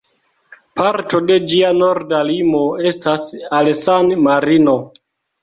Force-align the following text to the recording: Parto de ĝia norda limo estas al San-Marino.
Parto 0.79 1.19
de 1.31 1.37
ĝia 1.51 1.69
norda 1.81 2.23
limo 2.31 2.63
estas 2.93 3.27
al 3.61 3.71
San-Marino. 3.83 4.77